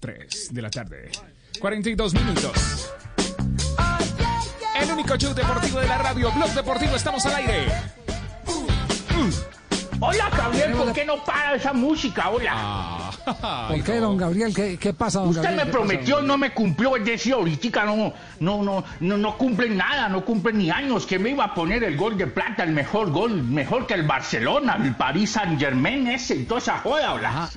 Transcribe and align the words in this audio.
3 0.00 0.54
de 0.54 0.62
la 0.62 0.70
tarde. 0.70 1.10
42 1.60 2.14
minutos. 2.14 2.90
El 4.80 4.90
único 4.90 5.16
show 5.16 5.34
deportivo 5.34 5.80
de 5.80 5.88
la 5.88 5.98
radio, 5.98 6.32
Blog 6.32 6.50
Deportivo, 6.50 6.96
estamos 6.96 7.24
al 7.26 7.34
aire. 7.34 7.66
Hola, 10.02 10.30
Gabriel, 10.30 10.72
¿por 10.72 10.92
qué 10.94 11.04
no 11.04 11.22
para 11.22 11.54
esa 11.56 11.74
música? 11.74 12.30
Hola. 12.30 12.52
Ah, 12.54 13.66
¿Por 13.68 13.84
qué, 13.84 14.00
don 14.00 14.16
Gabriel? 14.16 14.54
¿Qué, 14.54 14.78
qué 14.78 14.94
pasa, 14.94 15.20
don 15.20 15.28
Usted 15.28 15.42
Gabriel? 15.42 15.58
me 15.58 15.64
¿Qué 15.64 15.70
pasa, 15.70 15.78
prometió, 15.78 16.22
no 16.22 16.38
me 16.38 16.54
cumplió, 16.54 16.96
es 16.96 17.04
decir, 17.04 17.34
ahorita 17.34 17.84
no, 17.84 18.14
no, 18.40 18.62
no, 18.62 18.84
no, 19.00 19.18
no 19.18 19.36
cumplen 19.36 19.76
nada, 19.76 20.08
no 20.08 20.24
cumplen 20.24 20.56
ni 20.56 20.70
años, 20.70 21.04
que 21.04 21.18
me 21.18 21.30
iba 21.30 21.44
a 21.44 21.54
poner 21.54 21.84
el 21.84 21.98
gol 21.98 22.16
de 22.16 22.26
plata, 22.26 22.62
el 22.64 22.72
mejor 22.72 23.10
gol, 23.10 23.42
mejor 23.42 23.86
que 23.86 23.92
el 23.92 24.06
Barcelona, 24.06 24.78
el 24.82 24.96
Paris 24.96 25.32
Saint 25.32 25.60
Germain 25.60 26.06
ese 26.08 26.36
y 26.36 26.44
toda 26.44 26.60
esa 26.60 26.78
joda, 26.78 27.12
hola. 27.12 27.28
Ajá. 27.28 27.50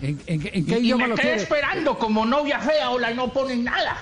¿En, 0.00 0.20
en, 0.26 0.40
en 0.46 0.60
Y, 0.60 0.64
qué 0.64 0.78
y 0.78 0.84
idioma 0.86 1.04
me 1.04 1.08
lo 1.10 1.14
quedé 1.16 1.24
quiere? 1.26 1.42
esperando 1.42 1.98
como 1.98 2.24
novia 2.24 2.60
fea, 2.60 2.90
hola, 2.90 3.10
y 3.10 3.14
no 3.16 3.32
ponen 3.32 3.64
nada. 3.64 3.96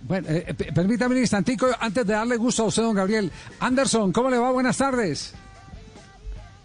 Bueno, 0.00 0.26
eh, 0.30 0.54
p- 0.56 0.72
permítame 0.72 1.14
un 1.14 1.20
instantico 1.20 1.68
antes 1.78 2.06
de 2.06 2.12
darle 2.14 2.36
gusto 2.36 2.62
a 2.64 2.66
usted, 2.66 2.82
don 2.82 2.94
Gabriel. 2.94 3.30
Anderson, 3.60 4.12
¿cómo 4.12 4.30
le 4.30 4.38
va? 4.38 4.50
Buenas 4.50 4.76
tardes. 4.76 5.34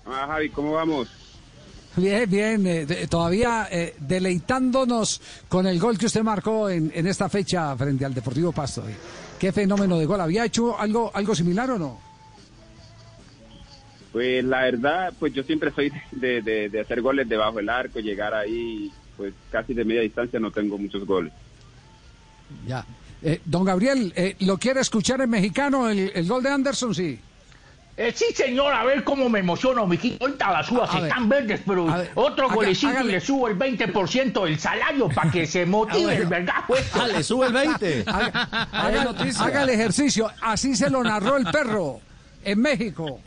Ah, 0.05 0.25
Javi, 0.27 0.49
¿cómo 0.49 0.71
vamos? 0.73 1.09
Bien, 1.97 2.29
bien. 2.29 2.65
eh, 2.67 2.85
de- 2.85 3.07
todavía 3.07 3.67
eh, 3.69 3.95
deleitándonos 3.99 5.21
con 5.49 5.67
el 5.67 5.79
gol 5.79 5.97
que 5.97 6.05
usted 6.05 6.23
marcó 6.23 6.69
en, 6.69 6.91
en 6.95 7.05
esta 7.07 7.27
fecha 7.27 7.75
frente 7.75 8.05
al 8.05 8.13
Deportivo 8.13 8.51
Pasto. 8.51 8.87
Eh, 8.87 8.95
Qué 9.37 9.51
fenómeno 9.51 9.99
de 9.99 10.05
gol. 10.05 10.19
¿Había 10.21 10.45
hecho 10.45 10.79
algo, 10.79 11.11
algo 11.13 11.35
similar 11.35 11.69
o 11.71 11.77
no? 11.77 11.99
Pues 14.17 14.43
la 14.45 14.61
verdad, 14.63 15.13
pues 15.19 15.31
yo 15.31 15.43
siempre 15.43 15.69
soy 15.71 15.91
de, 16.11 16.41
de- 16.41 16.69
de 16.69 16.79
hacer 16.79 17.01
goles 17.03 17.29
debajo 17.29 17.57
del 17.57 17.69
arco, 17.69 17.99
llegar 17.99 18.33
ahí, 18.33 18.91
pues 19.15 19.31
casi 19.51 19.75
de 19.75 19.85
media 19.85 20.01
distancia 20.01 20.39
no 20.39 20.49
tengo 20.49 20.75
muchos 20.79 21.05
goles. 21.05 21.31
Ya. 22.65 22.83
Eh, 23.21 23.41
don 23.45 23.63
Gabriel, 23.63 24.11
eh, 24.15 24.35
¿lo 24.39 24.57
quiere 24.57 24.79
escuchar 24.81 25.21
en 25.21 25.29
mexicano 25.29 25.87
el, 25.87 26.11
el 26.15 26.27
gol 26.27 26.41
de 26.41 26.49
Anderson? 26.49 26.95
Sí. 26.95 27.19
Eh, 27.95 28.11
sí, 28.15 28.25
señor, 28.33 28.73
a 28.73 28.83
ver 28.85 29.03
cómo 29.03 29.29
me 29.29 29.37
emociono, 29.37 29.85
mijito. 29.85 30.25
Ahorita 30.25 30.51
las 30.51 30.71
uvas 30.71 30.89
A 30.89 30.93
ver. 30.99 31.09
están 31.09 31.29
verdes, 31.29 31.61
pero 31.67 31.85
ver, 31.85 32.09
otro 32.15 32.45
haga- 32.47 32.55
golecito 32.55 32.87
hágale. 32.89 33.09
y 33.09 33.11
le 33.11 33.21
subo 33.21 33.47
el 33.49 33.55
20% 33.55 34.45
del 34.45 34.57
salario 34.57 35.09
para 35.09 35.29
que 35.29 35.45
se 35.45 35.63
motive, 35.67 36.05
bueno. 36.15 36.29
¿verdad? 36.29 36.55
Pues, 36.67 36.89
Ah, 36.95 37.05
le 37.07 37.21
sube 37.21 37.45
el 37.45 37.53
20. 37.53 38.03
Haga, 38.07 38.49
Hay 38.71 38.95
haga- 38.95 39.03
noticia. 39.03 39.43
haga 39.45 39.61
el 39.61 39.69
ejercicio. 39.69 40.31
Así 40.41 40.75
se 40.75 40.89
lo 40.89 41.03
narró 41.03 41.37
el 41.37 41.45
perro 41.45 41.99
en 42.43 42.59
México. 42.61 43.19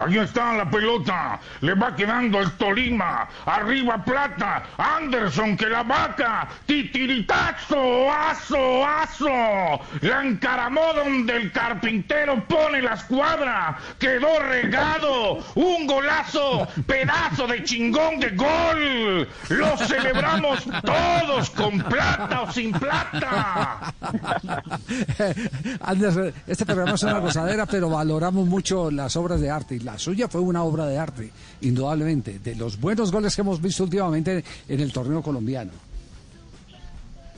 Ahí 0.00 0.16
está 0.16 0.54
la 0.54 0.70
pelota. 0.70 1.38
Le 1.60 1.74
va 1.74 1.94
quedando 1.94 2.40
el 2.40 2.50
Tolima. 2.52 3.28
Arriba 3.44 4.02
Plata. 4.02 4.62
Anderson 4.78 5.56
que 5.56 5.66
la 5.66 5.82
vaca. 5.82 6.48
Titiritazo. 6.64 8.10
Aso, 8.10 8.86
aso. 8.86 9.80
La 10.00 10.22
encaramó 10.24 10.94
donde 10.94 11.36
el 11.36 11.52
carpintero 11.52 12.42
pone 12.46 12.80
la 12.80 12.94
escuadra. 12.94 13.76
Quedó 13.98 14.40
regado. 14.40 15.44
Un 15.54 15.86
golazo. 15.86 16.66
Pedazo 16.86 17.46
de 17.46 17.62
chingón 17.64 18.20
de 18.20 18.30
gol. 18.30 19.28
Lo 19.50 19.76
celebramos 19.76 20.64
todos 20.82 21.50
con 21.50 21.78
plata 21.78 22.42
o 22.42 22.52
sin 22.52 22.72
plata. 22.72 23.92
Anderson, 25.82 26.32
este 26.46 26.64
programa 26.64 26.94
es 26.94 27.02
una 27.02 27.18
gozadera, 27.18 27.66
pero 27.66 27.90
valoramos 27.90 28.46
mucho 28.46 28.90
las 28.90 29.14
obras 29.16 29.42
de 29.42 29.50
arte. 29.50 29.74
Y 29.74 29.80
la 29.80 29.89
suya 29.98 30.28
fue 30.28 30.40
una 30.40 30.62
obra 30.62 30.86
de 30.86 30.98
arte, 30.98 31.30
indudablemente, 31.60 32.38
de 32.38 32.54
los 32.56 32.80
buenos 32.80 33.12
goles 33.12 33.34
que 33.34 33.42
hemos 33.42 33.60
visto 33.60 33.84
últimamente 33.84 34.44
en 34.68 34.80
el 34.80 34.92
torneo 34.92 35.22
colombiano. 35.22 35.72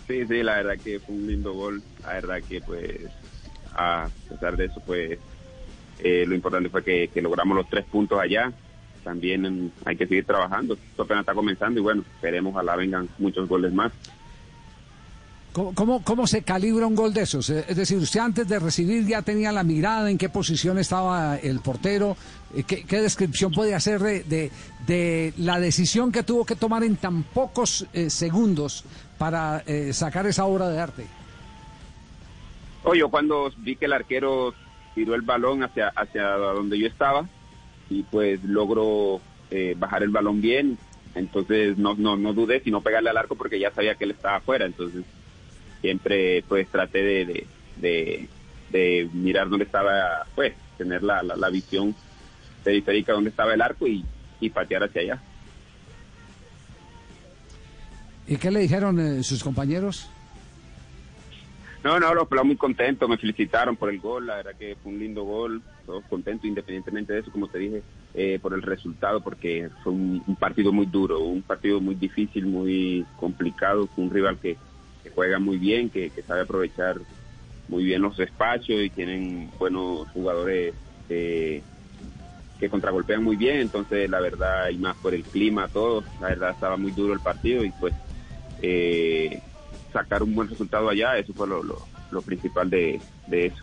Sí, 0.06 0.26
sí, 0.26 0.42
la 0.42 0.56
verdad 0.56 0.82
que 0.82 1.00
fue 1.00 1.14
un 1.14 1.26
lindo 1.26 1.52
gol. 1.54 1.82
La 2.02 2.14
verdad 2.14 2.38
que 2.48 2.60
pues 2.60 3.00
a 3.74 4.08
pesar 4.28 4.56
de 4.56 4.66
eso, 4.66 4.82
pues 4.84 5.18
eh, 6.00 6.24
lo 6.26 6.34
importante 6.34 6.68
fue 6.68 6.82
que, 6.82 7.08
que 7.08 7.22
logramos 7.22 7.56
los 7.56 7.68
tres 7.68 7.84
puntos 7.84 8.20
allá. 8.20 8.52
También 9.04 9.72
hay 9.84 9.96
que 9.96 10.06
seguir 10.06 10.24
trabajando. 10.24 10.74
Esto 10.74 11.02
apenas 11.02 11.22
está 11.22 11.34
comenzando 11.34 11.80
y 11.80 11.82
bueno, 11.82 12.04
esperemos, 12.14 12.52
ojalá 12.52 12.76
vengan 12.76 13.08
muchos 13.18 13.48
goles 13.48 13.72
más. 13.72 13.92
¿Cómo, 15.52 16.02
cómo, 16.02 16.26
se 16.26 16.42
calibra 16.42 16.86
un 16.86 16.94
gol 16.94 17.12
de 17.12 17.22
esos? 17.22 17.50
Eh, 17.50 17.64
Es 17.68 17.76
decir, 17.76 17.98
usted 17.98 18.20
antes 18.20 18.48
de 18.48 18.58
recibir 18.58 19.06
ya 19.06 19.20
tenía 19.20 19.52
la 19.52 19.62
mirada, 19.62 20.10
en 20.10 20.16
qué 20.16 20.30
posición 20.30 20.78
estaba 20.78 21.36
el 21.36 21.60
portero, 21.60 22.16
Eh, 22.54 22.64
qué, 22.64 23.00
descripción 23.00 23.50
puede 23.52 23.74
hacer 23.74 24.00
de, 24.00 24.24
de- 24.24 24.50
de 24.86 25.32
la 25.38 25.58
decisión 25.58 26.12
que 26.12 26.22
tuvo 26.22 26.44
que 26.44 26.54
tomar 26.54 26.84
en 26.84 26.96
tan 26.96 27.22
pocos 27.22 27.86
eh, 27.94 28.10
segundos 28.10 28.84
para 29.16 29.62
eh, 29.66 29.92
sacar 29.94 30.26
esa 30.26 30.44
obra 30.44 30.68
de 30.68 30.78
arte. 30.78 31.06
Oye, 32.84 33.00
yo 33.00 33.08
cuando 33.08 33.50
vi 33.58 33.76
que 33.76 33.86
el 33.86 33.92
arquero 33.94 34.52
tiró 34.94 35.14
el 35.14 35.22
balón 35.22 35.62
hacia, 35.62 35.88
hacia 35.96 36.24
donde 36.32 36.78
yo 36.78 36.86
estaba 36.86 37.26
y 37.88 38.02
pues 38.02 38.42
logro 38.44 39.20
eh, 39.50 39.74
bajar 39.78 40.02
el 40.02 40.10
balón 40.10 40.40
bien, 40.42 40.76
entonces 41.14 41.78
no, 41.78 41.94
no, 41.94 42.16
no 42.18 42.34
dudé 42.34 42.60
sino 42.62 42.80
pegarle 42.82 43.08
al 43.10 43.16
arco 43.16 43.34
porque 43.36 43.58
ya 43.58 43.70
sabía 43.72 43.94
que 43.94 44.04
él 44.04 44.10
estaba 44.10 44.36
afuera, 44.36 44.66
entonces 44.66 45.04
siempre 45.82 46.42
pues 46.48 46.66
traté 46.68 47.02
de, 47.02 47.26
de, 47.26 47.46
de, 47.76 48.28
de 48.70 49.08
mirar 49.12 49.50
dónde 49.50 49.66
estaba, 49.66 50.24
pues 50.34 50.54
tener 50.78 51.02
la, 51.02 51.22
la, 51.22 51.36
la 51.36 51.50
visión 51.50 51.94
periférica 52.64 53.12
donde 53.12 53.28
estaba 53.28 53.52
el 53.52 53.60
arco 53.60 53.86
y, 53.86 54.02
y 54.40 54.48
patear 54.48 54.84
hacia 54.84 55.02
allá. 55.02 55.22
¿Y 58.26 58.36
qué 58.36 58.50
le 58.50 58.60
dijeron 58.60 58.98
eh, 58.98 59.22
sus 59.22 59.42
compañeros? 59.42 60.08
No, 61.84 61.98
no, 61.98 62.14
los 62.14 62.28
pelados 62.28 62.46
muy 62.46 62.56
contentos, 62.56 63.08
me 63.08 63.18
felicitaron 63.18 63.74
por 63.76 63.90
el 63.90 63.98
gol, 63.98 64.28
la 64.28 64.36
verdad 64.36 64.52
que 64.56 64.76
fue 64.80 64.92
un 64.92 65.00
lindo 65.00 65.24
gol, 65.24 65.60
todos 65.84 66.04
contentos 66.04 66.46
independientemente 66.46 67.12
de 67.12 67.18
eso, 67.18 67.32
como 67.32 67.48
te 67.48 67.58
dije, 67.58 67.82
eh, 68.14 68.38
por 68.40 68.54
el 68.54 68.62
resultado, 68.62 69.20
porque 69.20 69.68
fue 69.82 69.92
un, 69.92 70.22
un 70.24 70.36
partido 70.36 70.72
muy 70.72 70.86
duro, 70.86 71.18
un 71.18 71.42
partido 71.42 71.80
muy 71.80 71.96
difícil, 71.96 72.46
muy 72.46 73.04
complicado, 73.18 73.88
con 73.88 74.04
un 74.04 74.10
rival 74.12 74.38
que, 74.38 74.56
que 75.02 75.10
juega 75.10 75.38
muy 75.38 75.58
bien, 75.58 75.90
que, 75.90 76.10
que 76.10 76.22
sabe 76.22 76.42
aprovechar 76.42 76.96
muy 77.68 77.84
bien 77.84 78.02
los 78.02 78.18
espacios 78.18 78.82
y 78.82 78.90
tienen 78.90 79.50
buenos 79.58 80.08
jugadores 80.10 80.74
eh, 81.08 81.62
que 82.60 82.68
contragolpean 82.68 83.22
muy 83.22 83.36
bien, 83.36 83.56
entonces 83.58 84.08
la 84.08 84.20
verdad, 84.20 84.68
y 84.70 84.76
más 84.78 84.96
por 84.96 85.14
el 85.14 85.22
clima, 85.24 85.68
todo, 85.68 86.04
la 86.20 86.28
verdad 86.28 86.50
estaba 86.50 86.76
muy 86.76 86.92
duro 86.92 87.12
el 87.14 87.20
partido 87.20 87.64
y 87.64 87.70
pues... 87.70 87.94
Eh, 88.62 89.40
sacar 89.92 90.22
un 90.22 90.34
buen 90.34 90.48
resultado 90.48 90.88
allá, 90.88 91.18
eso 91.18 91.34
fue 91.34 91.46
lo, 91.46 91.62
lo, 91.62 91.86
lo 92.10 92.22
principal 92.22 92.70
de, 92.70 92.98
de 93.26 93.46
eso. 93.48 93.62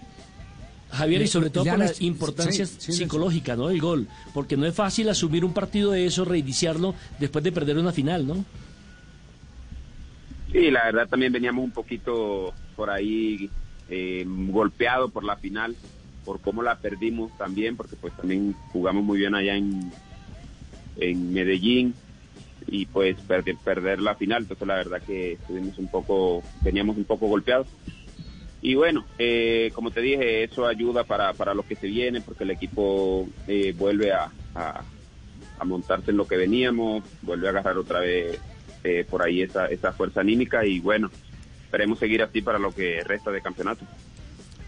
Javier, 0.91 1.23
y 1.23 1.27
sobre 1.27 1.49
todo 1.49 1.63
por 1.65 1.79
la 1.79 1.85
les- 1.87 2.01
importancia 2.01 2.67
sí, 2.67 2.75
sí, 2.77 2.93
psicológica, 2.93 3.55
¿no? 3.55 3.71
El 3.71 3.81
gol. 3.81 4.07
Porque 4.31 4.55
no 4.55 4.67
es 4.67 4.75
fácil 4.75 5.09
asumir 5.09 5.43
un 5.43 5.53
partido 5.55 5.89
de 5.89 6.05
eso, 6.05 6.25
reiniciarlo 6.25 6.93
después 7.17 7.43
de 7.43 7.51
perder 7.51 7.79
una 7.79 7.91
final, 7.91 8.27
¿no? 8.27 8.45
Sí, 10.51 10.71
la 10.71 10.85
verdad 10.85 11.07
también 11.07 11.31
veníamos 11.31 11.63
un 11.63 11.71
poquito 11.71 12.53
por 12.75 12.89
ahí 12.89 13.49
eh, 13.87 14.25
golpeado 14.27 15.09
por 15.09 15.23
la 15.23 15.35
final, 15.35 15.75
por 16.25 16.41
cómo 16.41 16.63
la 16.63 16.75
perdimos 16.75 17.31
también, 17.37 17.75
porque 17.75 17.95
pues 17.95 18.13
también 18.15 18.55
jugamos 18.71 19.03
muy 19.03 19.19
bien 19.19 19.35
allá 19.35 19.55
en, 19.55 19.91
en 20.97 21.33
Medellín 21.33 21.93
y 22.67 22.85
pues 22.87 23.17
perder, 23.21 23.57
perder 23.63 23.99
la 23.99 24.15
final, 24.15 24.43
entonces 24.43 24.67
la 24.67 24.75
verdad 24.75 25.01
que 25.01 25.33
estuvimos 25.33 25.77
un 25.77 25.87
poco, 25.87 26.43
veníamos 26.63 26.97
un 26.97 27.05
poco 27.05 27.27
golpeados. 27.27 27.67
Y 28.61 28.75
bueno, 28.75 29.05
eh, 29.17 29.71
como 29.73 29.91
te 29.91 30.01
dije, 30.01 30.43
eso 30.43 30.67
ayuda 30.67 31.03
para, 31.03 31.33
para 31.33 31.53
lo 31.53 31.63
que 31.63 31.75
se 31.75 31.87
viene, 31.87 32.21
porque 32.21 32.43
el 32.43 32.51
equipo 32.51 33.27
eh, 33.47 33.73
vuelve 33.77 34.11
a, 34.11 34.29
a, 34.55 34.83
a 35.59 35.65
montarse 35.65 36.11
en 36.11 36.17
lo 36.17 36.27
que 36.27 36.37
veníamos, 36.37 37.03
vuelve 37.21 37.47
a 37.47 37.51
agarrar 37.51 37.77
otra 37.77 38.01
vez 38.01 38.39
eh, 38.83 39.05
por 39.09 39.25
ahí 39.25 39.41
esa, 39.41 39.65
esa 39.67 39.91
fuerza 39.91 40.21
anímica 40.21 40.65
y 40.65 40.79
bueno, 40.79 41.09
esperemos 41.65 41.99
seguir 41.99 42.21
así 42.23 42.41
para 42.41 42.59
lo 42.59 42.71
que 42.71 43.01
resta 43.03 43.31
de 43.31 43.41
campeonato. 43.41 43.85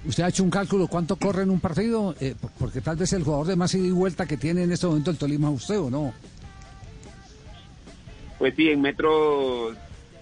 ¿Usted 0.03 0.23
ha 0.23 0.29
hecho 0.29 0.43
un 0.43 0.49
cálculo 0.49 0.87
cuánto 0.87 1.15
corre 1.15 1.43
en 1.43 1.51
un 1.51 1.59
partido? 1.59 2.15
Eh, 2.19 2.33
por- 2.39 2.51
porque 2.53 2.81
tal 2.81 2.97
vez 2.97 3.13
el 3.13 3.23
jugador 3.23 3.45
de 3.47 3.55
más 3.55 3.73
ida 3.75 3.85
y 3.85 3.91
vuelta 3.91 4.25
que 4.25 4.35
tiene 4.37 4.63
en 4.63 4.71
este 4.71 4.87
momento 4.87 5.11
el 5.11 5.17
Tolima 5.17 5.49
es 5.49 5.55
usted 5.57 5.79
o 5.79 5.89
no. 5.91 6.13
Pues 8.39 8.55
sí, 8.55 8.69
en 8.69 8.81
metro 8.81 9.71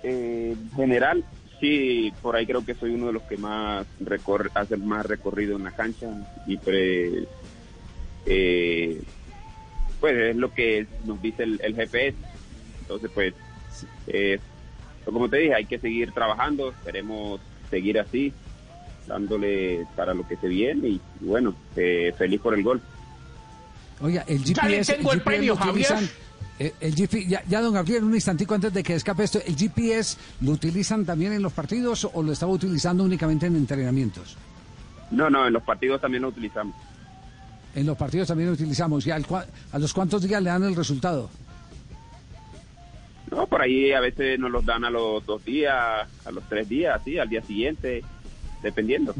eh, 0.03 0.56
general, 0.75 1.24
sí, 1.62 2.12
por 2.21 2.36
ahí 2.36 2.45
creo 2.45 2.65
que 2.65 2.75
soy 2.75 2.91
uno 2.94 3.07
de 3.07 3.13
los 3.13 3.24
que 3.24 3.38
más 3.38 3.88
recorre, 4.01 4.50
hace 4.53 4.75
más 4.75 5.06
recorrido 5.06 5.56
en 5.56 5.63
la 5.63 5.71
cancha 5.71 6.07
y 6.45 6.57
pues, 6.57 7.24
eh, 8.25 9.01
pues 10.01 10.15
es 10.18 10.36
lo 10.36 10.53
que 10.53 10.86
nos 11.06 11.21
dice 11.21 11.44
el, 11.44 11.62
el 11.63 11.75
GPS. 11.75 12.18
Entonces, 12.81 13.12
pues, 13.13 13.33
eh, 14.07 14.39
como 15.06 15.30
te 15.30 15.38
dije, 15.38 15.56
hay 15.56 15.66
que 15.66 15.80
seguir 15.80 16.12
trabajando, 16.12 16.69
esperemos 16.69 17.42
seguir 17.69 18.00
así, 18.00 18.33
dándole 19.07 19.86
para 19.95 20.13
lo 20.13 20.27
que 20.27 20.38
se 20.38 20.48
viene 20.48 20.88
y, 20.88 21.01
y 21.21 21.25
bueno, 21.25 21.56
eh, 21.75 22.13
feliz 22.18 22.39
por 22.42 22.54
el 22.54 22.63
gol. 22.63 22.81
Oiga, 24.01 24.24
el 24.27 24.44
Ya 24.44 24.63
le 24.63 24.77
GPS, 24.77 24.94
tengo 24.94 25.12
el 25.12 25.19
GPS 25.19 25.24
premio, 25.24 25.56
lo 25.56 25.69
utilizan, 25.69 25.98
Javier. 25.98 26.30
Eh, 26.60 26.74
el 26.81 26.94
GP, 26.94 27.27
ya, 27.27 27.42
ya, 27.48 27.62
don 27.62 27.74
Gabriel, 27.74 28.04
un 28.04 28.13
instantico 28.13 28.54
antes 28.54 28.74
de 28.74 28.83
que 28.83 28.95
escape 28.95 29.24
esto, 29.24 29.39
¿el 29.45 29.56
GPS 29.56 30.18
lo 30.42 30.51
utilizan 30.51 31.06
también 31.06 31.31
en 31.31 31.42
los 31.42 31.54
partidos 31.54 32.07
o 32.12 32.22
lo 32.22 32.33
estaba 32.33 32.51
utilizando 32.51 33.04
únicamente 33.04 33.45
en 33.45 33.56
entrenamientos? 33.56 34.36
No, 35.12 35.30
no, 35.30 35.48
en 35.48 35.54
los 35.54 35.63
partidos 35.63 36.01
también 36.01 36.22
lo 36.22 36.30
utilizamos. 36.30 36.75
En 37.75 37.86
los 37.86 37.98
partidos 37.98 38.27
también 38.27 38.50
lo 38.50 38.54
utilizamos. 38.54 39.07
¿Y 39.07 39.12
al, 39.12 39.25
a 39.72 39.80
los 39.80 39.94
cuántos 39.94 40.22
días 40.22 40.42
le 40.42 40.50
dan 40.50 40.63
el 40.63 40.75
resultado? 40.75 41.30
Por 43.50 43.62
ahí 43.62 43.92
a 43.92 44.00
veces 44.00 44.40
nos 44.40 44.51
los 44.51 44.66
dan 44.66 44.86
a 44.86 44.90
los 44.90 45.25
dos 45.25 45.44
días, 45.44 46.07
a 46.25 46.31
los 46.31 46.48
tres 46.48 46.69
días, 46.69 47.01
sí, 47.04 47.18
al 47.18 47.30
día 47.30 47.42
siguiente, 47.42 48.04
dependiendo. 48.62 49.13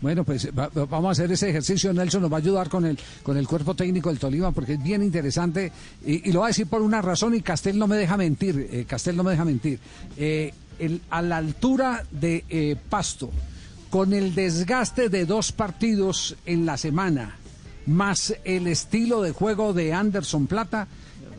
Bueno, 0.00 0.24
pues 0.24 0.48
vamos 0.54 1.08
a 1.08 1.10
hacer 1.10 1.30
ese 1.30 1.50
ejercicio. 1.50 1.92
Nelson 1.92 2.22
nos 2.22 2.32
va 2.32 2.36
a 2.36 2.40
ayudar 2.40 2.70
con 2.70 2.86
el 2.86 2.98
con 3.22 3.36
el 3.36 3.46
cuerpo 3.46 3.74
técnico 3.74 4.08
del 4.08 4.18
Tolima 4.18 4.50
porque 4.50 4.74
es 4.74 4.82
bien 4.82 5.02
interesante 5.02 5.72
y, 6.06 6.32
lo 6.32 6.40
va 6.40 6.46
a 6.46 6.48
decir 6.48 6.66
por 6.66 6.80
una 6.80 7.02
razón 7.02 7.34
y 7.34 7.42
Castel 7.42 7.78
no 7.78 7.86
me 7.86 7.96
deja 7.96 8.16
mentir. 8.16 8.68
Eh, 8.70 8.84
Castel 8.88 9.16
no 9.16 9.24
me 9.24 9.32
deja 9.32 9.44
mentir. 9.44 9.78
Eh, 10.16 10.54
el, 10.78 11.02
a 11.10 11.20
la 11.20 11.36
altura 11.36 12.04
de 12.10 12.44
eh, 12.48 12.76
Pasto, 12.88 13.30
con 13.90 14.14
el 14.14 14.34
desgaste 14.34 15.10
de 15.10 15.26
dos 15.26 15.52
partidos 15.52 16.36
en 16.46 16.64
la 16.64 16.78
semana, 16.78 17.36
más 17.84 18.34
el 18.44 18.66
estilo 18.68 19.20
de 19.20 19.32
juego 19.32 19.74
de 19.74 19.92
Anderson 19.92 20.46
Plata, 20.46 20.88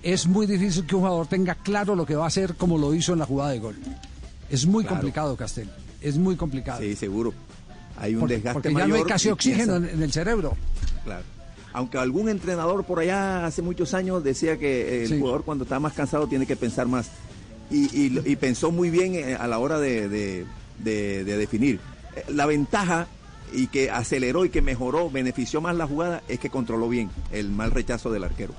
es 0.03 0.27
muy 0.27 0.47
difícil 0.47 0.85
que 0.85 0.95
un 0.95 1.01
jugador 1.01 1.27
tenga 1.27 1.55
claro 1.55 1.95
lo 1.95 2.05
que 2.05 2.15
va 2.15 2.25
a 2.25 2.27
hacer 2.27 2.55
como 2.55 2.77
lo 2.77 2.93
hizo 2.93 3.13
en 3.13 3.19
la 3.19 3.25
jugada 3.25 3.51
de 3.51 3.59
gol. 3.59 3.75
Es 4.49 4.65
muy 4.65 4.83
complicado, 4.83 5.35
Castel. 5.35 5.69
Es 6.01 6.17
muy 6.17 6.35
complicado. 6.35 6.81
Sí, 6.81 6.95
seguro. 6.95 7.33
Hay 7.97 8.15
un 8.15 8.27
desgaste 8.27 8.53
porque 8.53 8.73
ya 8.73 8.87
no 8.87 8.95
hay 8.95 9.03
casi 9.03 9.29
oxígeno 9.29 9.75
en, 9.75 10.01
el 10.01 10.11
cerebro. 10.11 10.57
Claro. 11.03 11.23
Aunque 11.73 11.97
algún 11.97 12.29
entrenador 12.29 12.83
por 12.83 12.99
allá 12.99 13.45
hace 13.45 13.61
muchos 13.61 13.93
años 13.93 14.23
decía 14.23 14.57
que 14.57 15.05
el 15.05 15.19
jugador 15.19 15.43
cuando 15.43 15.63
está 15.63 15.79
más 15.79 15.93
cansado 15.93 16.27
tiene 16.27 16.45
que 16.45 16.55
pensar 16.55 16.87
más. 16.87 17.09
Y, 17.69 18.35
pensó 18.35 18.71
muy 18.71 18.89
bien 18.89 19.15
eh, 19.15 19.35
a 19.35 19.47
la 19.47 19.59
hora 19.59 19.79
de, 19.79 20.45
definir. 20.83 21.79
Eh, 22.15 22.25
la 22.29 22.45
ventaja 22.45 23.07
y 23.53 23.67
que 23.67 23.89
aceleró 23.91 24.43
y 24.43 24.49
que 24.49 24.61
mejoró, 24.61 25.09
benefició 25.09 25.61
más 25.61 25.75
la 25.75 25.87
jugada, 25.87 26.23
es 26.27 26.39
que 26.39 26.49
controló 26.49 26.89
bien 26.89 27.09
el 27.31 27.49
mal 27.49 27.71
rechazo 27.71 28.11
del 28.11 28.23
arquero. 28.23 28.53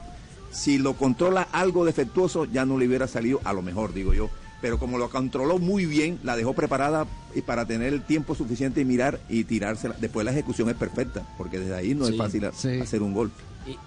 Si 0.52 0.78
lo 0.78 0.94
controla 0.94 1.48
algo 1.52 1.84
defectuoso, 1.84 2.44
ya 2.44 2.64
no 2.64 2.78
le 2.78 2.86
hubiera 2.86 3.08
salido, 3.08 3.40
a 3.44 3.52
lo 3.52 3.62
mejor, 3.62 3.94
digo 3.94 4.12
yo, 4.14 4.30
pero 4.60 4.78
como 4.78 4.96
lo 4.96 5.10
controló 5.10 5.58
muy 5.58 5.86
bien, 5.86 6.20
la 6.22 6.36
dejó 6.36 6.52
preparada 6.52 7.06
y 7.34 7.42
para 7.42 7.66
tener 7.66 7.92
el 7.92 8.02
tiempo 8.02 8.34
suficiente 8.34 8.80
y 8.80 8.84
mirar 8.84 9.18
y 9.28 9.44
tirársela. 9.44 9.96
Después 10.00 10.24
la 10.24 10.30
ejecución 10.30 10.70
es 10.70 10.76
perfecta, 10.76 11.26
porque 11.36 11.58
desde 11.58 11.74
ahí 11.74 11.94
no 11.94 12.06
es 12.06 12.16
fácil 12.16 12.44
hacer 12.44 13.02
un 13.02 13.12
gol. 13.12 13.32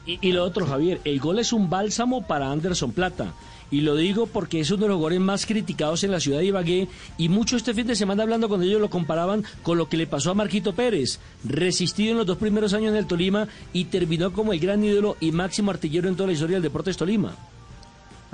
Y, 0.05 0.19
y, 0.21 0.31
lo 0.31 0.43
otro, 0.43 0.65
Javier, 0.65 1.01
el 1.03 1.19
gol 1.19 1.39
es 1.39 1.53
un 1.53 1.69
bálsamo 1.69 2.25
para 2.25 2.51
Anderson 2.51 2.91
Plata. 2.91 3.33
Y 3.71 3.81
lo 3.81 3.95
digo 3.95 4.27
porque 4.27 4.59
es 4.59 4.69
uno 4.71 4.83
de 4.83 4.89
los 4.89 4.99
goles 4.99 5.19
más 5.19 5.45
criticados 5.45 6.03
en 6.03 6.11
la 6.11 6.19
ciudad 6.19 6.39
de 6.39 6.45
Ibagué. 6.45 6.87
Y 7.17 7.29
mucho 7.29 7.57
este 7.57 7.73
fin 7.73 7.87
de 7.87 7.95
semana 7.95 8.23
hablando 8.23 8.47
cuando 8.47 8.65
ellos 8.65 8.81
lo 8.81 8.89
comparaban 8.89 9.43
con 9.63 9.77
lo 9.77 9.89
que 9.89 9.97
le 9.97 10.07
pasó 10.07 10.31
a 10.31 10.35
Marquito 10.35 10.73
Pérez. 10.73 11.19
Resistido 11.43 12.11
en 12.11 12.17
los 12.17 12.27
dos 12.27 12.37
primeros 12.37 12.73
años 12.73 12.91
en 12.91 12.97
el 12.97 13.07
Tolima 13.07 13.47
y 13.73 13.85
terminó 13.85 14.33
como 14.33 14.53
el 14.53 14.59
gran 14.59 14.83
ídolo 14.83 15.17
y 15.19 15.31
máximo 15.31 15.71
artillero 15.71 16.07
en 16.07 16.15
toda 16.15 16.27
la 16.27 16.33
historia 16.33 16.55
del 16.57 16.63
Deportes 16.63 16.97
Tolima. 16.97 17.35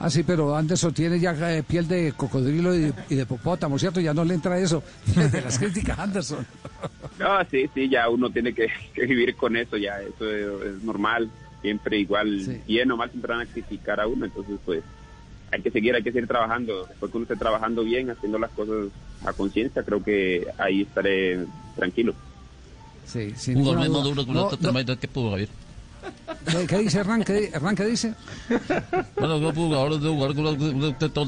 Ah, 0.03 0.09
sí, 0.09 0.23
pero 0.23 0.55
Anderson 0.55 0.91
tiene 0.95 1.19
ya 1.19 1.35
eh, 1.55 1.61
piel 1.61 1.87
de 1.87 2.13
cocodrilo 2.13 2.73
y 2.73 2.91
de, 3.15 3.25
popótamo, 3.27 3.77
¿cierto? 3.77 3.99
Ya 3.99 4.15
no 4.15 4.25
le 4.25 4.33
entra 4.33 4.57
eso 4.57 4.81
de 5.15 5.41
las 5.41 5.59
críticas, 5.59 5.99
Anderson. 5.99 6.43
No, 7.19 7.37
sí, 7.51 7.69
sí, 7.71 7.87
ya 7.87 8.09
uno 8.09 8.31
tiene 8.31 8.51
que, 8.51 8.67
vivir 8.95 9.35
con 9.35 9.55
eso, 9.55 9.77
ya 9.77 10.01
eso 10.01 10.27
es, 10.63 10.81
normal. 10.83 11.29
Siempre 11.61 11.99
igual, 11.99 12.59
bien 12.65 12.91
o 12.91 12.97
mal, 12.97 13.11
siempre 13.11 13.33
van 13.33 13.41
a 13.41 13.45
criticar 13.45 13.99
a 13.99 14.07
uno, 14.07 14.25
entonces 14.25 14.57
pues 14.65 14.81
hay 15.51 15.61
que 15.61 15.69
seguir, 15.69 15.93
hay 15.93 16.01
que 16.01 16.11
seguir 16.11 16.27
trabajando. 16.27 16.87
Después 16.87 17.11
que 17.11 17.17
uno 17.19 17.25
esté 17.25 17.35
trabajando 17.35 17.83
bien, 17.83 18.09
haciendo 18.09 18.39
las 18.39 18.49
cosas 18.49 18.87
a 19.23 19.33
conciencia, 19.33 19.83
creo 19.83 20.03
que 20.03 20.47
ahí 20.57 20.81
estaré 20.81 21.45
tranquilo. 21.75 22.15
Sí, 23.05 23.33
sin 23.35 23.57
Un 23.57 23.65
gol 23.65 24.03
duro 24.03 24.25
con 24.25 24.33
no, 24.33 24.49
no. 24.49 24.99
que 24.99 25.07
pudo, 25.07 25.29
Javier. 25.29 25.49
¿Qué, 26.67 26.77
dice 26.79 26.99
Hernán? 26.99 27.23
¿Qué, 27.23 27.51
Hernán, 27.53 27.75
¿qué 27.75 27.85
dice? 27.85 28.13
Bueno, 29.17 29.37
yo 29.37 29.53
puedo 29.53 29.75
ahora 29.75 29.97
de 29.97 30.09
jugar 30.09 30.33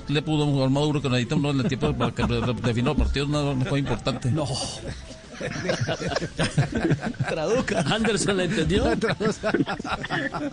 le 0.08 0.22
pudo 0.22 0.46
jugar 0.46 0.70
más 0.70 0.84
duro 0.84 1.02
que 1.02 1.10
necesitamos 1.10 1.54
en 1.54 1.62
el 1.62 1.68
tiempo 1.68 1.94
para 1.94 2.12
que 2.12 2.24
definió 2.64 2.92
el 2.92 2.98
partido, 2.98 3.28
no, 3.28 3.54
no 3.54 3.66
fue 3.66 3.80
importante. 3.80 4.32
No. 4.32 4.46
Traduzca. 7.30 7.80
Anderson 7.82 8.38
le 8.38 8.44
entendió. 8.46 8.84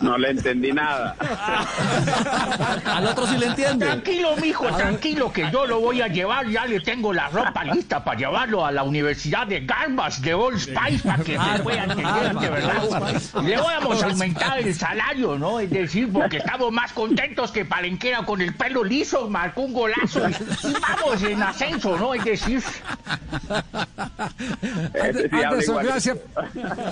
No 0.01 0.17
le 0.17 0.31
entendí 0.31 0.71
nada. 0.71 1.15
Al 2.85 3.05
otro 3.07 3.27
sí 3.27 3.37
le 3.37 3.47
entiende. 3.47 3.85
Tranquilo, 3.85 4.35
mijo, 4.37 4.65
tranquilo, 4.75 5.31
que 5.31 5.49
yo 5.51 5.65
lo 5.65 5.79
voy 5.79 6.01
a 6.01 6.07
llevar. 6.07 6.47
Ya 6.47 6.65
le 6.65 6.79
tengo 6.79 7.13
la 7.13 7.29
ropa 7.29 7.63
lista 7.63 8.03
para 8.03 8.17
llevarlo 8.17 8.65
a 8.65 8.71
la 8.71 8.83
Universidad 8.83 9.47
de 9.47 9.61
Garbas 9.61 10.21
de 10.21 10.33
Old 10.33 10.59
Spice 10.59 11.03
para 11.03 11.23
que 11.23 11.37
se 11.37 11.63
pueda 11.63 11.83
entender 11.83 12.35
de 12.35 12.49
verdad. 12.49 13.21
Le 13.43 13.57
vamos 13.57 14.03
a 14.03 14.07
aumentar 14.07 14.59
el 14.59 14.73
salario, 14.73 15.37
¿no? 15.37 15.59
Es 15.59 15.69
decir, 15.69 16.11
porque 16.11 16.37
estamos 16.37 16.71
más 16.71 16.91
contentos 16.93 17.51
que 17.51 17.65
Palenquera 17.65 18.23
con 18.25 18.41
el 18.41 18.53
pelo 18.55 18.83
liso, 18.83 19.29
marcó 19.29 19.61
un 19.61 19.73
golazo 19.73 20.27
y 20.29 20.73
vamos 20.73 21.23
en 21.23 21.41
ascenso, 21.43 21.97
¿no? 21.97 22.13
Es 22.13 22.23
decir. 22.23 22.61
Anderson, 25.31 25.83
gracias. 25.83 26.17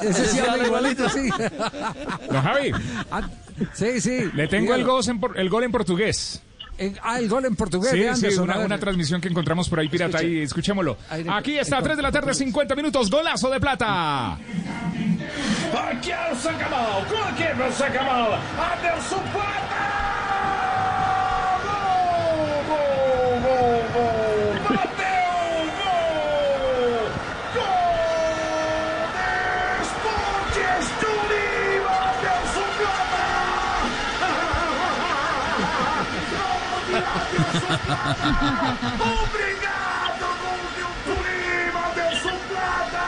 Ese 0.04 0.26
sí 0.26 0.40
habla 0.40 0.66
igualito, 0.68 1.10
sí. 1.10 1.30
Don 2.32 2.42
Javi. 2.42 2.72
Sí, 3.74 4.02
sí. 4.02 4.30
Le 4.34 4.48
tengo 4.48 4.74
el 4.74 4.84
gol, 4.84 5.04
en, 5.08 5.22
el 5.36 5.50
gol 5.50 5.64
en 5.64 5.72
portugués. 5.72 6.42
ah, 7.02 7.20
el 7.20 7.30
gol 7.30 7.46
en 7.46 7.56
portugués. 7.56 7.92
Sí, 7.92 8.06
Anderson, 8.06 8.50
sí, 8.52 8.60
una, 8.60 8.78
transmisión 8.78 9.22
que 9.22 9.28
encontramos 9.28 9.70
por 9.70 9.80
ahí, 9.80 9.90
pirata. 9.90 10.20
Ahí, 10.20 10.40
escuchémoslo. 10.40 10.98
Aquí 11.30 11.58
está, 11.58 11.82
3 11.82 11.98
de 11.98 12.04
la 12.04 12.12
tarde, 12.12 12.34
50 12.34 12.76
minutos. 12.76 13.10
Golazo 13.10 13.50
de 13.50 13.60
plata. 13.60 14.34
Aquí 14.34 16.12
se 16.42 16.50
acabó. 16.50 17.06
¿Con 17.06 17.74
se 17.74 17.84
acabó? 17.84 18.36
Anderson 18.58 19.22
Plata. 19.32 19.99
Obrigado, 39.00 40.28
Golden 41.06 41.96
de 41.96 42.06
su 42.20 42.30
plata. 42.48 43.08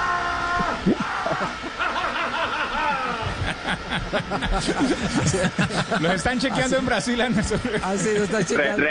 Los 5.99 6.13
están 6.13 6.39
chequeando 6.39 6.77
en 6.77 6.85
Brasil. 6.85 7.21
Ah, 7.21 7.95
sí, 7.97 8.09
lo 8.17 8.23
están 8.23 8.45
chequeando. 8.45 8.83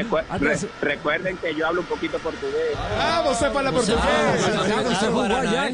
recuerden 0.80 1.36
que 1.36 1.54
yo 1.54 1.66
hablo 1.66 1.80
un 1.82 1.86
poquito 1.86 2.18
portugués. 2.18 2.76
Ah, 2.76 3.22
vos 3.24 3.38
para 3.52 3.72
portugués. 3.72 4.00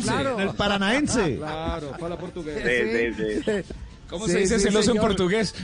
Claro, 0.05 0.41
El 0.41 0.51
paranaense. 0.55 1.37
Claro, 1.37 1.93
para 1.99 2.17
portugués. 2.17 2.63
Sí, 2.65 3.15
sí, 3.17 3.43
sí. 3.45 3.75
¿Cómo 4.09 4.27
se 4.27 4.39
dice 4.39 4.59
celoso 4.61 4.93
en 4.93 4.99
portugués? 4.99 5.55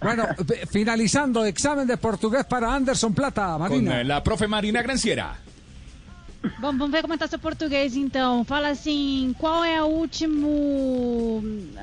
Bueno, 0.00 0.26
finalizando, 0.70 1.44
examen 1.44 1.86
de 1.86 1.96
portugués 1.96 2.44
para 2.44 2.72
Anderson 2.74 3.14
Plata, 3.14 3.58
Marina. 3.58 3.90
Con 3.90 4.00
eh, 4.00 4.04
la 4.04 4.22
profe 4.22 4.46
Marina 4.46 4.82
Granciera. 4.82 5.36
Vamos, 6.60 6.78
vamos 6.78 6.90
ver 6.90 7.02
como 7.02 7.14
está 7.14 7.26
seu 7.26 7.38
português, 7.38 7.96
então. 7.96 8.44
Fala 8.44 8.68
assim, 8.68 9.34
qual 9.38 9.64
é 9.64 9.82
o 9.82 9.86
último, 9.86 10.48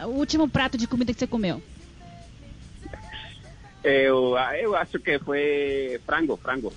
o 0.06 0.08
último 0.08 0.48
prato 0.48 0.78
de 0.78 0.88
comida 0.88 1.14
que 1.14 1.20
você 1.20 1.28
comeu? 1.28 1.62
Eu, 3.84 4.36
eu 4.60 4.76
acho 4.76 5.00
que 5.00 5.20
foi 5.20 6.00
frango, 6.06 6.38
frango. 6.38 6.74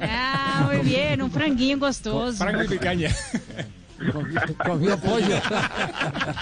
Ah, 0.00 0.66
muy 0.66 0.78
bien, 0.84 1.22
un 1.22 1.30
franguinho 1.30 1.78
gostoso. 1.78 2.38
Frango 2.38 2.62
y 2.62 2.68
picaña. 2.68 3.10
Comió, 4.64 4.98
pollo. 4.98 5.40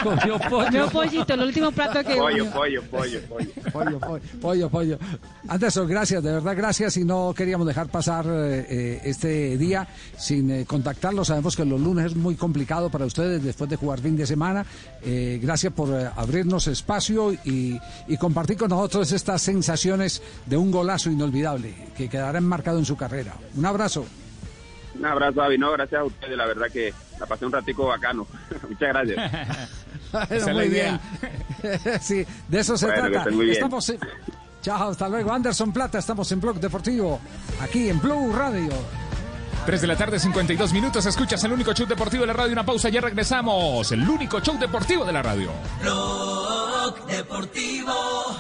Comió 0.03 0.39
pollo. 0.39 0.65
Comió 0.65 0.89
pollito, 0.89 1.35
el 1.35 1.41
último 1.43 1.71
plato 1.71 2.03
que 2.03 2.17
pollo, 2.17 2.51
pollo, 2.51 2.83
pollo, 2.85 3.21
pollo. 3.29 3.51
Pollo, 3.73 4.01
pollo, 4.41 4.69
pollo, 4.71 4.99
Anderson, 5.49 5.87
gracias, 5.87 6.23
de 6.23 6.33
verdad, 6.33 6.57
gracias. 6.57 6.97
Y 6.97 7.05
no 7.05 7.35
queríamos 7.37 7.67
dejar 7.67 7.89
pasar 7.89 8.25
eh, 8.27 8.67
eh, 8.69 9.01
este 9.05 9.59
día 9.59 9.87
sin 10.17 10.51
eh, 10.51 10.65
contactarlo. 10.67 11.25
Sabemos 11.25 11.55
que 11.55 11.65
los 11.65 11.81
lunes 11.81 12.07
es 12.07 12.17
muy 12.17 12.37
complicado 12.37 12.91
para 12.91 13.05
ustedes 13.05 13.43
después 13.43 13.69
de 13.69 13.77
jugar 13.77 14.01
fin 14.01 14.17
de 14.17 14.27
semana. 14.27 14.65
gracias 15.05 15.73
por 15.73 15.93
abrirnos 16.17 16.67
espacio 16.69 17.33
y, 17.33 17.79
y 18.09 18.17
compartir 18.17 18.57
con 18.57 18.71
nosotros 18.71 19.13
estas 19.13 19.43
sensaciones 19.43 20.23
de 20.47 20.57
un 20.57 20.71
golazo 20.71 21.11
inolvidable 21.11 21.75
que 21.97 22.09
quedará 22.09 22.39
enmarcado 22.39 22.79
en 22.79 22.85
su 22.85 22.97
carrera. 22.97 23.35
Un 23.57 23.67
abrazo. 23.67 24.07
Un 24.95 25.07
abrazo, 25.07 25.43
Avi. 25.43 25.59
No, 25.59 25.73
gracias 25.73 26.01
a 26.01 26.05
ustedes. 26.05 26.37
La 26.37 26.47
verdad 26.47 26.67
que 26.71 26.93
la 27.23 27.27
pasé 27.27 27.47
un 27.47 27.53
ratico 27.53 27.87
bacano. 27.87 28.27
Muchas 28.69 28.89
gracias. 28.89 29.33
Es 30.31 30.45
la 30.47 30.65
idea. 30.67 31.01
sí, 32.03 32.23
de 32.49 32.61
eso 32.61 32.77
se 32.77 32.85
Bueno, 32.87 33.09
trata. 33.11 33.31
muy 33.31 33.47
bien. 33.47 33.57
Estamos 33.57 33.89
en- 33.89 33.99
Chao, 34.61 34.91
hasta 34.91 35.09
luego. 35.09 35.33
Anderson 35.33 35.73
Plata, 35.73 35.99
estamos 35.99 36.31
en 36.33 36.41
Blog 36.41 36.61
Deportivo, 36.61 37.19
aquí 37.61 37.89
en 37.89 37.99
Blue 37.99 38.31
Radio. 38.37 38.71
3 39.65 39.81
de 39.81 39.87
la 39.87 39.97
tarde, 39.97 40.19
52 40.21 40.73
minutos. 40.73 41.07
Escuchas 41.07 41.43
el 41.45 41.53
único 41.53 41.73
show 41.73 41.87
deportivo 41.87 42.23
de 42.23 42.27
la 42.27 42.33
radio. 42.33 42.53
Una 42.53 42.67
pausa, 42.67 42.89
ya 42.91 43.01
regresamos. 43.01 43.91
El 43.93 44.07
único 44.09 44.41
show 44.41 44.59
deportivo 44.59 45.05
de 45.05 45.13
la 45.13 45.23
radio. 45.23 45.51
Blog 45.81 47.07
Deportivo. 47.07 48.32